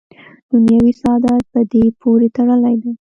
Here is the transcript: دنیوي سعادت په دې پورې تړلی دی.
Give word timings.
دنیوي 0.51 0.93
سعادت 1.01 1.43
په 1.53 1.59
دې 1.71 1.83
پورې 2.01 2.27
تړلی 2.37 2.75
دی. 2.83 2.91